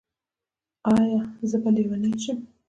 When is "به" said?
1.63-1.69